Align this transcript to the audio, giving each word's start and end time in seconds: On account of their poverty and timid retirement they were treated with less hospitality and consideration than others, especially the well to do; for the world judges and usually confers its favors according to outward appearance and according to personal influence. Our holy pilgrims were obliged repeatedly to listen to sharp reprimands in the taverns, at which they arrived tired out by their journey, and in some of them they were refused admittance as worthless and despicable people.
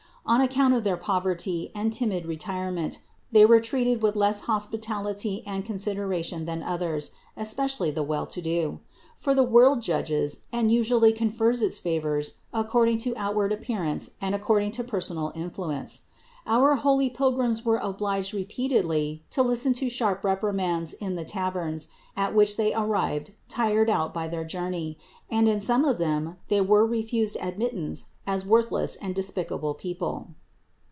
On 0.23 0.39
account 0.39 0.73
of 0.75 0.83
their 0.85 0.97
poverty 0.97 1.71
and 1.75 1.91
timid 1.91 2.25
retirement 2.25 2.99
they 3.33 3.43
were 3.43 3.59
treated 3.59 4.01
with 4.03 4.15
less 4.15 4.41
hospitality 4.41 5.43
and 5.47 5.65
consideration 5.65 6.45
than 6.45 6.61
others, 6.63 7.11
especially 7.35 7.89
the 7.91 8.03
well 8.03 8.25
to 8.27 8.41
do; 8.41 8.79
for 9.17 9.33
the 9.35 9.43
world 9.43 9.81
judges 9.81 10.41
and 10.53 10.69
usually 10.71 11.11
confers 11.11 11.61
its 11.61 11.79
favors 11.79 12.35
according 12.53 12.99
to 12.99 13.17
outward 13.17 13.51
appearance 13.51 14.11
and 14.21 14.33
according 14.35 14.71
to 14.71 14.83
personal 14.85 15.33
influence. 15.35 16.01
Our 16.47 16.73
holy 16.73 17.11
pilgrims 17.11 17.63
were 17.63 17.77
obliged 17.77 18.33
repeatedly 18.33 19.21
to 19.29 19.43
listen 19.43 19.73
to 19.75 19.89
sharp 19.91 20.23
reprimands 20.23 20.93
in 20.93 21.13
the 21.13 21.23
taverns, 21.25 21.87
at 22.17 22.33
which 22.33 22.57
they 22.57 22.73
arrived 22.73 23.33
tired 23.47 23.91
out 23.91 24.11
by 24.11 24.27
their 24.27 24.43
journey, 24.43 24.97
and 25.29 25.47
in 25.47 25.59
some 25.59 25.85
of 25.85 25.99
them 25.99 26.37
they 26.47 26.59
were 26.59 26.83
refused 26.83 27.37
admittance 27.39 28.07
as 28.25 28.43
worthless 28.43 28.95
and 28.95 29.13
despicable 29.13 29.75
people. 29.75 30.29